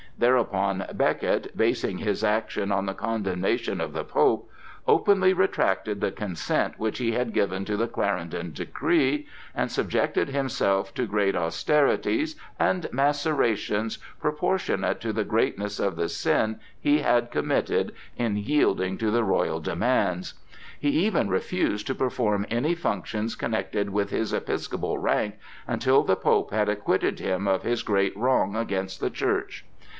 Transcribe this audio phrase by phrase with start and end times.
[0.17, 4.49] Thereupon Becket, basing his action on the condemnation of the Pope,
[4.87, 10.93] openly retracted the consent which he had given to the Clarendon decree, and subjected himself
[10.95, 17.91] to great austerities and macerations proportionate to the greatness of the sin he had committed
[18.17, 20.33] in yielding to the royal demands.
[20.79, 25.35] He even refused to perform any functions connected with his episcopal rank
[25.67, 29.63] until the Pope had acquitted him of his great wrong against the Church.